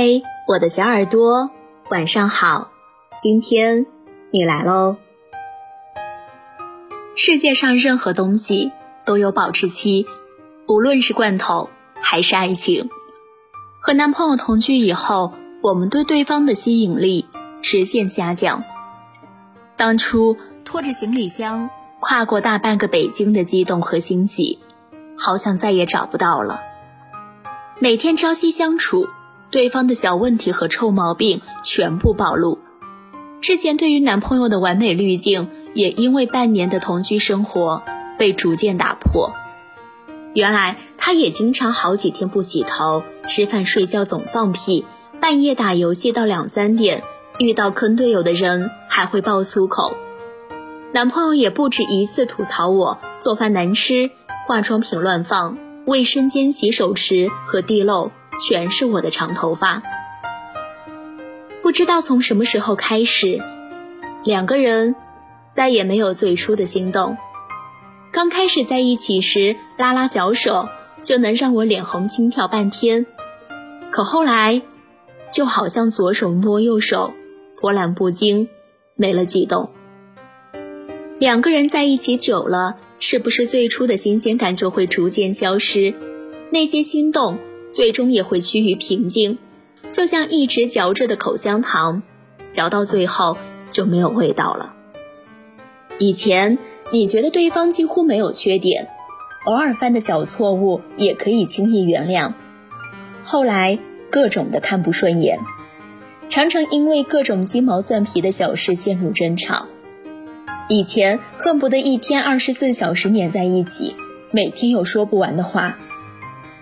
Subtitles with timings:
[0.00, 1.50] 嗨，我的小耳朵，
[1.90, 2.70] 晚上好。
[3.20, 3.84] 今天
[4.30, 4.96] 你来喽。
[7.16, 8.70] 世界上任何东西
[9.04, 10.06] 都有保质期，
[10.68, 11.68] 无论是罐头
[12.00, 12.88] 还是爱情。
[13.80, 15.32] 和男朋友同居以后，
[15.62, 17.26] 我们对对方的吸引力
[17.60, 18.62] 直线下降。
[19.76, 24.60] 当初拖着行李箱跨过大半个北京的激动和欣喜，
[25.16, 26.60] 好像再也找不到了。
[27.80, 29.08] 每天朝夕相处。
[29.50, 32.58] 对方的小问题和臭毛病全部暴露，
[33.40, 37.82] 之前对于男朋友的完美滤镜，也因为半年的同居生活
[38.18, 39.32] 被逐渐打破。
[40.34, 44.84] 原来他也经常好几天不洗头，吃饭睡觉总放屁，
[45.20, 47.02] 半夜打游戏到两三点，
[47.38, 49.94] 遇到坑队友的人还会爆粗口。
[50.92, 54.10] 男朋友也不止一次吐槽我做饭难吃，
[54.46, 55.56] 化妆品乱放，
[55.86, 58.10] 卫生间洗手池和地漏。
[58.38, 59.82] 全是我的长头发。
[61.62, 63.40] 不知道从什么时候开始，
[64.24, 64.94] 两个人
[65.50, 67.16] 再也没有最初的心动。
[68.10, 70.68] 刚开始在一起时，拉拉小手
[71.02, 73.04] 就能让我脸红心跳半天，
[73.90, 74.62] 可后来，
[75.30, 77.12] 就好像左手摸右手，
[77.60, 78.48] 波澜不惊，
[78.94, 79.70] 没了悸动。
[81.18, 85.94] 两个人在一起久了，是不是最初的新鲜感就会逐渐消失？
[86.50, 87.38] 那些心动。
[87.72, 89.38] 最终也会趋于平静，
[89.92, 92.02] 就像一直嚼着的口香糖，
[92.50, 93.36] 嚼到最后
[93.70, 94.74] 就没有味道了。
[95.98, 96.58] 以前
[96.92, 98.88] 你觉得对方几乎没有缺点，
[99.44, 102.32] 偶尔犯的小错误也可以轻易原谅，
[103.22, 103.78] 后来
[104.10, 105.38] 各种的看不顺眼，
[106.28, 109.66] 常常因为各种鸡毛蒜皮的小事陷入争吵。
[110.68, 113.94] 以前恨不得一天二十四小时黏在一起，
[114.30, 115.78] 每天有说不完的话。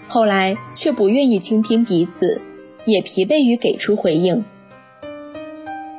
[0.09, 2.41] 后来却不愿意倾听彼此，
[2.85, 4.45] 也疲惫于给出回应。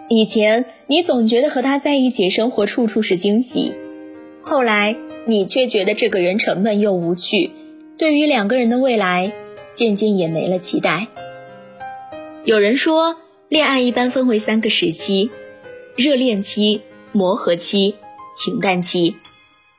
[0.10, 3.74] 以前你总觉得和他在一起生活处处是惊喜，
[4.42, 4.96] 后来
[5.26, 7.52] 你却觉得这个人沉闷又无趣，
[7.98, 9.34] 对于两个人的未来，
[9.74, 11.08] 渐渐也没了期待。
[12.46, 13.18] 有人说，
[13.50, 15.30] 恋爱一般分为三个时期：
[15.98, 17.96] 热恋期、磨合期、
[18.46, 19.18] 平淡期。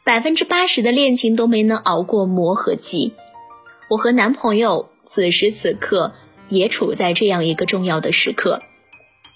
[0.04, 3.14] 百分之八十的恋情都没能熬过磨合期。
[3.88, 6.12] 我和男朋友此时此刻
[6.48, 8.60] 也处在这样一个重要的时刻。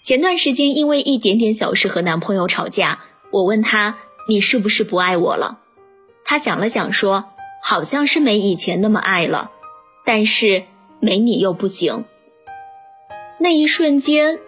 [0.03, 3.99] 前段时间因为一点点小事和男朋友吵架，我问他
[4.29, 5.59] ：“你是不是不爱我了？”
[6.25, 7.25] 他想了想说
[7.63, 9.51] ：“好像是没以前那么爱了，
[10.05, 10.65] 但是
[11.01, 12.05] 没你又不行。”
[13.39, 14.39] 那一瞬间，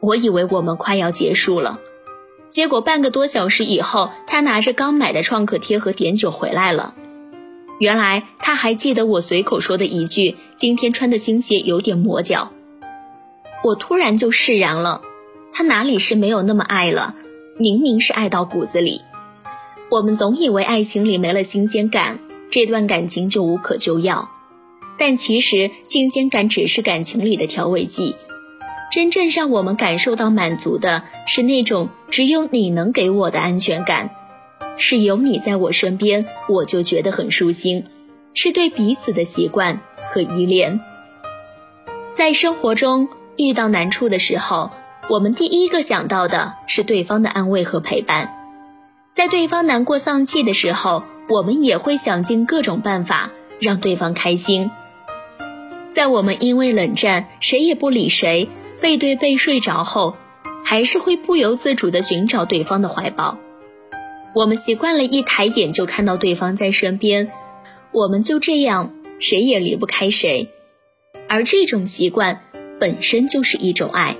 [0.00, 1.78] 我以为我们快要结束了，
[2.46, 6.94] 结果半个多小时以后，他拿着刚买的创可贴和碘酒回来了。
[7.78, 12.50] 原来他还记得我随口说的一句：“今天穿的新鞋有点磨脚。”
[13.64, 15.02] 我突然就释然了，
[15.52, 17.14] 他哪里是没有那么爱了？
[17.58, 19.00] 明明是爱到骨子里。
[19.90, 22.18] 我们总以为爱情里没了新鲜感，
[22.50, 24.28] 这段感情就无可救药，
[24.98, 28.14] 但其实新鲜感只是感情里的调味剂，
[28.92, 34.10] 真正让我们感受到满足的是那种只有你能给我的安全感。
[34.78, 37.84] 是有你在我身边，我就觉得很舒心，
[38.32, 39.80] 是对彼此的习惯
[40.12, 40.80] 和依恋。
[42.14, 44.70] 在生活中遇到难处的时候，
[45.10, 48.28] 我们第一个想到的是对方的安慰和陪伴；
[49.12, 54.70] 在对方难过丧气的时候，我们也会想尽各种办法让对方开心；
[55.92, 58.48] 在我们因为冷战谁也不理谁，
[58.80, 60.14] 背对背睡着后，
[60.64, 63.36] 还是会不由自主地寻找对方的怀抱。
[64.34, 67.30] 我们习惯了一抬眼就看到对方在身边，
[67.92, 70.48] 我们就这样谁也离不开谁，
[71.28, 72.40] 而这种习惯
[72.78, 74.16] 本身就是一种爱。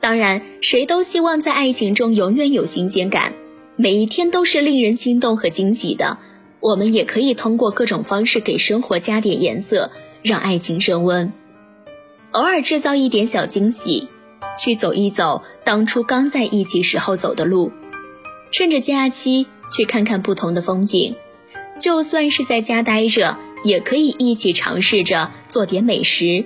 [0.00, 3.34] 当然，谁都希望在爱情中永远有新鲜感，
[3.76, 6.18] 每一天都是令人心动和惊喜的。
[6.60, 9.90] 我们也可以通过各种方式给生活加点颜色，
[10.22, 11.32] 让爱情升温。
[12.32, 14.08] 偶尔制造一点小惊喜，
[14.58, 17.70] 去走一走当初刚在一起时候走的路。
[18.50, 21.14] 趁着假期去看看不同的风景，
[21.78, 26.44] 就算是在家待着，也可以一起尝试着做点美食。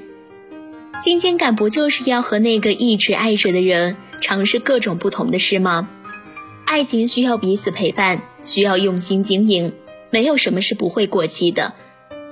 [1.03, 5.89] 新鲜感不就是要和那个一直爱着的人尝试各种不同的事吗？
[6.67, 9.73] 爱情需要彼此陪伴，需要用心经营，
[10.11, 11.75] 没有什么是不会过期的。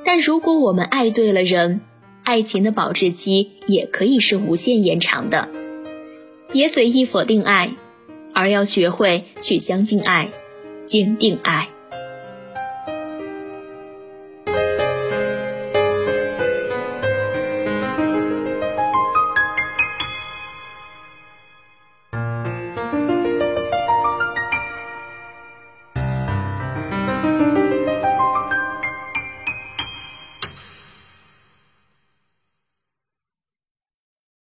[0.05, 1.81] 但如果我们爱对了人，
[2.25, 5.49] 爱情的保质期也可以是无限延长的。
[6.53, 7.75] 别随意否定爱。
[8.35, 10.29] 而要学会去相信爱，
[10.85, 11.72] 坚定爱。